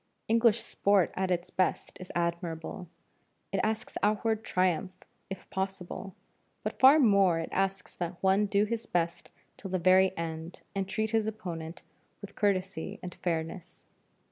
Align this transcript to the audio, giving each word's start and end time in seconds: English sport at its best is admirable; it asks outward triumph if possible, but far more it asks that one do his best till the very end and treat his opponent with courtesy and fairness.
English 0.27 0.63
sport 0.63 1.11
at 1.15 1.29
its 1.29 1.51
best 1.51 1.95
is 2.01 2.11
admirable; 2.15 2.89
it 3.51 3.59
asks 3.63 3.99
outward 4.01 4.43
triumph 4.43 4.93
if 5.29 5.47
possible, 5.51 6.15
but 6.63 6.79
far 6.79 6.97
more 6.97 7.37
it 7.37 7.49
asks 7.51 7.93
that 7.93 8.17
one 8.23 8.47
do 8.47 8.65
his 8.65 8.87
best 8.87 9.29
till 9.57 9.69
the 9.69 9.77
very 9.77 10.11
end 10.17 10.61
and 10.73 10.89
treat 10.89 11.11
his 11.11 11.27
opponent 11.27 11.83
with 12.19 12.33
courtesy 12.33 12.97
and 13.03 13.13
fairness. 13.13 13.85